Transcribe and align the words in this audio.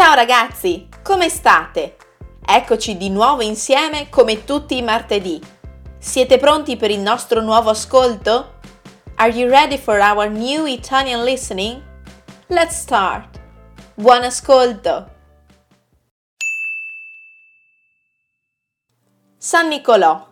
Ciao 0.00 0.14
ragazzi, 0.14 0.88
come 1.02 1.28
state? 1.28 1.96
Eccoci 2.42 2.96
di 2.96 3.10
nuovo 3.10 3.42
insieme 3.42 4.08
come 4.08 4.44
tutti 4.44 4.78
i 4.78 4.82
martedì. 4.82 5.38
Siete 5.98 6.38
pronti 6.38 6.78
per 6.78 6.90
il 6.90 7.00
nostro 7.00 7.42
nuovo 7.42 7.68
ascolto? 7.68 8.60
Are 9.16 9.30
you 9.30 9.46
ready 9.50 9.76
for 9.76 9.98
our 9.98 10.30
new 10.30 10.64
Italian 10.64 11.22
listening? 11.22 11.82
Let's 12.46 12.76
start! 12.76 13.38
Buon 13.92 14.22
ascolto! 14.22 15.10
San 19.36 19.68
Nicolò 19.68 20.28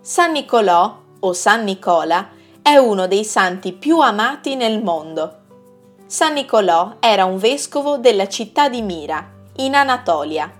San 0.00 0.30
Nicolò 0.30 1.02
o 1.18 1.32
San 1.32 1.64
Nicola 1.64 2.28
è 2.62 2.76
uno 2.76 3.08
dei 3.08 3.24
santi 3.24 3.72
più 3.72 3.98
amati 3.98 4.54
nel 4.54 4.80
mondo. 4.80 5.41
San 6.12 6.34
Nicolò 6.34 6.96
era 7.00 7.24
un 7.24 7.38
vescovo 7.38 7.96
della 7.96 8.28
città 8.28 8.68
di 8.68 8.82
Mira, 8.82 9.30
in 9.56 9.74
Anatolia, 9.74 10.52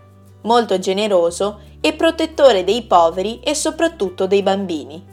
molto 0.45 0.79
generoso 0.79 1.61
e 1.83 1.93
protettore 1.93 2.65
dei 2.65 2.85
poveri 2.85 3.41
e 3.41 3.55
soprattutto 3.55 4.27
dei 4.27 4.43
bambini. 4.43 5.05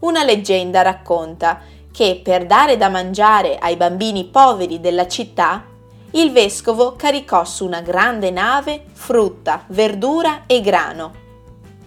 Una 0.00 0.24
leggenda 0.24 0.82
racconta 0.82 1.60
che 1.90 2.20
per 2.22 2.44
dare 2.44 2.76
da 2.76 2.90
mangiare 2.90 3.56
ai 3.56 3.76
bambini 3.76 4.26
poveri 4.26 4.78
della 4.78 5.08
città, 5.08 5.64
il 6.10 6.32
vescovo 6.32 6.92
caricò 6.94 7.46
su 7.46 7.64
una 7.64 7.80
grande 7.80 8.30
nave 8.30 8.84
frutta, 8.92 9.64
verdura 9.68 10.42
e 10.44 10.60
grano. 10.60 11.12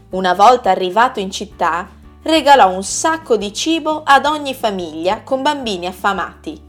Una 0.09 0.34
volta 0.34 0.72
arrivato 0.72 1.20
in 1.20 1.30
città, 1.30 1.88
regalò 2.23 2.72
un 2.72 2.84
sacco 2.84 3.38
di 3.38 3.54
cibo 3.54 4.02
ad 4.04 4.26
ogni 4.26 4.56
famiglia 4.56 5.22
con 5.22 5.44
bambini 5.44 5.86
affamati 5.86 6.66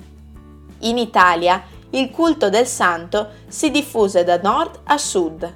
in 0.80 0.98
Italia 0.98 1.62
il 1.90 2.10
culto 2.10 2.48
del 2.48 2.66
santo 2.66 3.30
si 3.48 3.70
diffuse 3.70 4.22
da 4.24 4.38
nord 4.40 4.80
a 4.84 4.96
sud. 4.96 5.52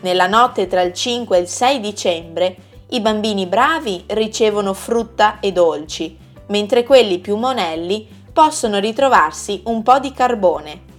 Nella 0.00 0.26
notte 0.26 0.66
tra 0.66 0.82
il 0.82 0.92
5 0.92 1.36
e 1.36 1.40
il 1.40 1.48
6 1.48 1.80
dicembre 1.80 2.56
i 2.90 3.00
bambini 3.00 3.46
bravi 3.46 4.04
ricevono 4.08 4.72
frutta 4.72 5.40
e 5.40 5.52
dolci, 5.52 6.16
mentre 6.48 6.84
quelli 6.84 7.18
più 7.18 7.36
monelli 7.36 8.08
possono 8.32 8.78
ritrovarsi 8.78 9.62
un 9.66 9.82
po' 9.82 9.98
di 9.98 10.12
carbone. 10.12 10.92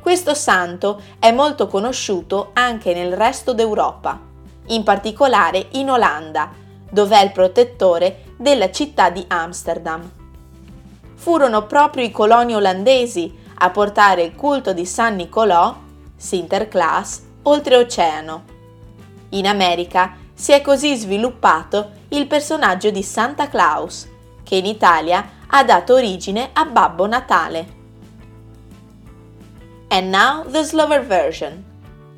Questo 0.00 0.34
santo 0.34 1.00
è 1.18 1.32
molto 1.32 1.66
conosciuto 1.66 2.50
anche 2.52 2.94
nel 2.94 3.12
resto 3.16 3.54
d'Europa, 3.54 4.20
in 4.68 4.82
particolare 4.84 5.68
in 5.72 5.90
Olanda, 5.90 6.52
dove 6.88 7.16
è 7.18 7.24
il 7.24 7.32
protettore 7.32 8.34
della 8.36 8.70
città 8.70 9.10
di 9.10 9.24
Amsterdam 9.26 10.25
furono 11.16 11.66
proprio 11.66 12.04
i 12.04 12.10
coloni 12.10 12.54
olandesi 12.54 13.34
a 13.58 13.70
portare 13.70 14.22
il 14.22 14.34
culto 14.34 14.72
di 14.72 14.86
San 14.86 15.16
Nicolò, 15.16 15.76
Sinterklaas, 16.16 17.22
oltreoceano. 17.42 18.44
In 19.30 19.46
America 19.46 20.14
si 20.32 20.52
è 20.52 20.60
così 20.60 20.94
sviluppato 20.96 21.92
il 22.08 22.26
personaggio 22.26 22.90
di 22.90 23.02
Santa 23.02 23.48
Claus, 23.48 24.08
che 24.44 24.56
in 24.56 24.66
Italia 24.66 25.30
ha 25.48 25.64
dato 25.64 25.94
origine 25.94 26.50
a 26.52 26.64
Babbo 26.64 27.06
Natale. 27.06 27.74
And 29.88 30.10
now 30.10 30.44
the 30.48 30.62
slower 30.62 31.04
version. 31.04 31.64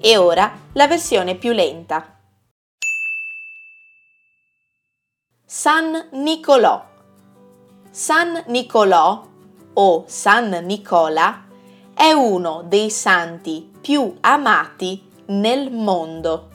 E 0.01 0.17
ora 0.17 0.53
la 0.73 0.87
versione 0.87 1.35
più 1.35 1.53
lenta. 1.53 2.17
San 5.45 6.09
Nicolò 6.13 6.88
San 7.91 8.45
Nicolò 8.49 9.25
o 9.73 10.05
San 10.07 10.51
Nicola 10.65 11.45
è 11.95 12.13
uno 12.13 12.63
dei 12.67 12.91
santi 12.91 13.71
più 13.81 14.15
amati 14.21 15.09
nel 15.29 15.73
mondo. 15.73 16.49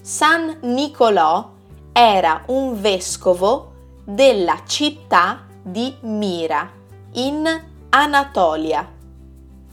San 0.00 0.58
Nicolò 0.62 1.50
era 1.92 2.44
un 2.46 2.80
vescovo 2.80 3.72
della 4.04 4.62
città 4.66 5.46
di 5.62 5.94
Mira, 6.02 6.70
in 7.14 7.62
Anatolia, 7.90 8.88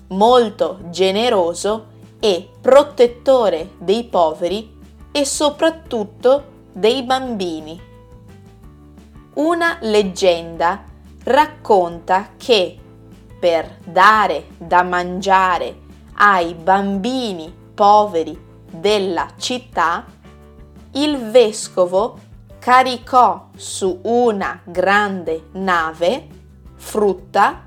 molto 0.07 0.79
generoso 0.89 1.85
e 2.19 2.49
protettore 2.59 3.73
dei 3.77 4.03
poveri 4.05 4.75
e 5.11 5.23
soprattutto 5.23 6.55
dei 6.73 7.03
bambini. 7.03 7.86
Una 9.37 9.77
leggenda 9.81 10.83
racconta 11.25 12.29
che 12.37 12.75
per 13.39 13.77
dare 13.85 14.47
da 14.57 14.81
mangiare 14.81 15.77
ai 16.15 16.55
bambini 16.55 17.55
poveri 17.75 18.35
della 18.67 19.27
città, 19.37 20.05
il 20.93 21.29
vescovo 21.29 22.17
caricò 22.57 23.49
su 23.55 23.99
una 24.05 24.59
grande 24.63 25.49
nave 25.51 26.27
frutta, 26.73 27.63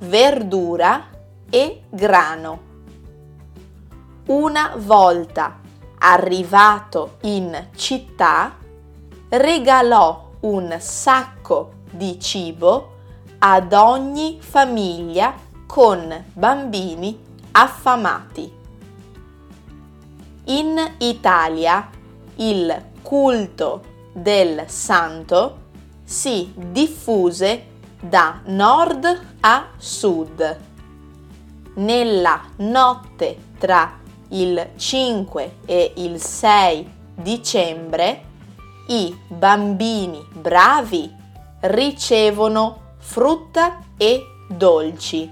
verdura 0.00 1.06
e 1.48 1.84
grano. 1.88 2.60
Una 4.26 4.74
volta 4.76 5.58
arrivato 6.00 7.16
in 7.22 7.68
città, 7.74 8.58
regalò 9.30 10.27
un 10.40 10.76
sacco 10.80 11.72
di 11.90 12.20
cibo 12.20 12.96
ad 13.38 13.72
ogni 13.72 14.38
famiglia 14.40 15.34
con 15.66 16.24
bambini 16.32 17.18
affamati. 17.52 18.52
In 20.44 20.94
Italia 20.98 21.88
il 22.36 22.84
culto 23.02 23.82
del 24.12 24.64
santo 24.66 25.66
si 26.04 26.52
diffuse 26.54 27.66
da 28.00 28.40
nord 28.46 29.36
a 29.40 29.68
sud. 29.76 30.58
Nella 31.74 32.42
notte 32.56 33.36
tra 33.58 33.98
il 34.28 34.70
5 34.76 35.56
e 35.64 35.92
il 35.96 36.20
6 36.20 36.92
dicembre 37.14 38.27
i 38.90 39.16
bambini 39.26 40.26
bravi 40.32 41.14
ricevono 41.60 42.94
frutta 42.98 43.80
e 43.96 44.24
dolci, 44.48 45.30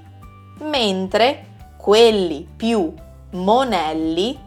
mentre 0.58 1.46
quelli 1.76 2.46
più 2.56 2.92
monelli 3.30 4.38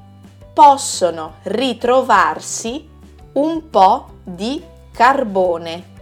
possono 0.53 1.36
ritrovarsi 1.44 2.88
un 3.34 3.69
po' 3.69 4.06
di 4.24 4.62
carbone. 4.92 5.98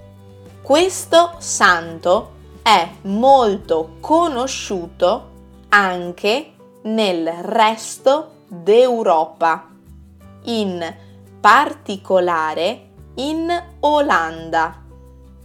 Questo 0.61 1.35
santo 1.37 2.31
è 2.61 2.89
molto 3.03 3.97
conosciuto 4.01 5.35
anche 5.69 6.53
nel 6.83 7.27
resto 7.41 8.31
d'Europa, 8.47 9.67
in 10.43 10.95
particolare 11.39 12.86
in 13.17 13.51
Olanda, 13.81 14.83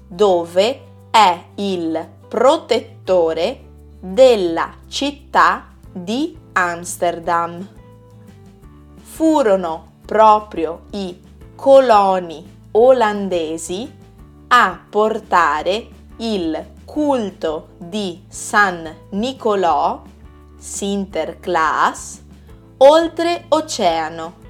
dove 0.06 0.82
è 1.10 1.44
il 1.56 2.08
protettore 2.28 3.64
della 4.00 4.74
città 4.88 5.68
di 5.92 6.36
Amsterdam. 6.52 7.66
Furono 9.00 9.92
proprio 10.06 10.82
i 10.90 11.20
coloni 11.54 12.68
olandesi 12.72 13.90
a 14.48 14.80
portare 14.88 15.88
il 16.16 16.66
culto 16.84 17.68
di 17.78 18.22
San 18.28 18.94
Nicolò, 19.10 20.02
Sinterklaas, 20.58 22.22
oltre 22.78 23.44
oceano. 23.48 24.40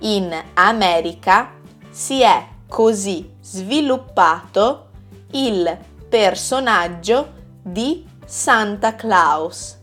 In 0.00 0.34
America 0.54 1.55
si 1.96 2.20
è 2.20 2.46
così 2.68 3.36
sviluppato 3.40 4.88
il 5.30 5.78
personaggio 6.06 7.32
di 7.62 8.06
Santa 8.22 8.94
Claus, 8.94 9.78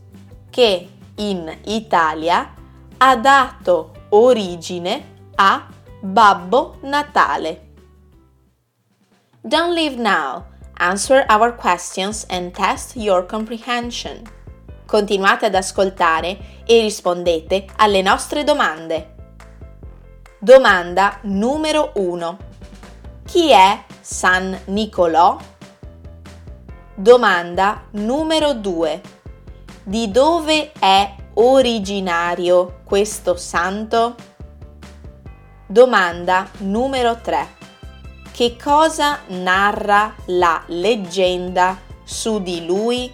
che 0.51 0.89
in 1.15 1.57
Italia 1.63 2.53
ha 2.97 3.15
dato 3.15 3.93
origine 4.09 5.31
a 5.33 5.67
Babbo 6.01 6.77
Natale. 6.81 7.71
Don't 9.41 9.73
leave 9.73 9.95
now. 9.95 10.45
Answer 10.73 11.25
our 11.29 11.55
questions 11.55 12.27
and 12.29 12.53
test 12.53 12.95
your 12.95 13.25
comprehension. 13.25 14.21
Continuate 14.85 15.47
ad 15.47 15.55
ascoltare 15.55 16.61
e 16.63 16.79
rispondete 16.79 17.65
alle 17.77 18.03
nostre 18.03 18.43
domande. 18.43 19.12
Domanda 20.43 21.19
numero 21.21 21.91
1. 21.93 22.37
Chi 23.23 23.51
è 23.51 23.81
San 24.01 24.59
Nicolò? 24.65 25.37
Domanda 26.93 27.83
numero 27.91 28.53
2. 28.53 29.01
Di 29.83 30.11
dove 30.11 30.73
è 30.77 31.15
originario 31.35 32.81
questo 32.83 33.37
santo? 33.37 34.15
Domanda 35.65 36.49
numero 36.57 37.21
3. 37.21 37.47
Che 38.29 38.57
cosa 38.61 39.19
narra 39.27 40.13
la 40.25 40.61
leggenda 40.65 41.79
su 42.03 42.41
di 42.41 42.65
lui? 42.65 43.09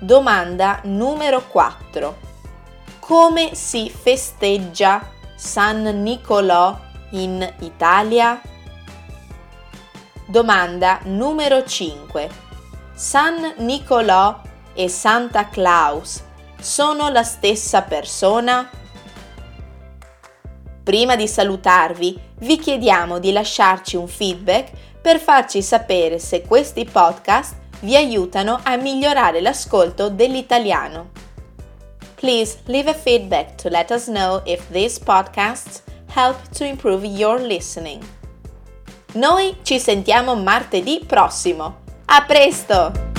Domanda 0.00 0.80
numero 0.82 1.46
4. 1.46 2.16
Come 2.98 3.54
si 3.54 3.88
festeggia 3.90 5.11
San 5.44 5.82
Nicolò 5.82 6.78
in 7.10 7.54
Italia? 7.62 8.40
Domanda 10.24 11.00
numero 11.06 11.64
5. 11.64 12.30
San 12.94 13.54
Nicolò 13.56 14.40
e 14.72 14.88
Santa 14.88 15.48
Claus 15.48 16.22
sono 16.60 17.08
la 17.08 17.24
stessa 17.24 17.82
persona? 17.82 18.70
Prima 20.84 21.16
di 21.16 21.26
salutarvi, 21.26 22.20
vi 22.38 22.56
chiediamo 22.56 23.18
di 23.18 23.32
lasciarci 23.32 23.96
un 23.96 24.06
feedback 24.06 24.70
per 25.02 25.18
farci 25.18 25.60
sapere 25.60 26.20
se 26.20 26.42
questi 26.42 26.84
podcast 26.84 27.56
vi 27.80 27.96
aiutano 27.96 28.60
a 28.62 28.76
migliorare 28.76 29.40
l'ascolto 29.40 30.08
dell'italiano. 30.08 31.31
Please 32.22 32.58
leave 32.68 32.86
a 32.86 32.94
feedback 32.94 33.58
to 33.58 33.68
let 33.68 33.90
us 33.90 34.06
know 34.06 34.42
if 34.46 34.68
these 34.70 34.96
podcasts 34.96 35.82
help 36.06 36.36
to 36.52 36.64
improve 36.64 37.04
your 37.04 37.40
listening. 37.40 38.00
Noi 39.14 39.56
ci 39.64 39.80
sentiamo 39.80 40.36
martedì 40.36 41.02
prossimo. 41.04 41.80
A 42.04 42.22
presto! 42.24 43.11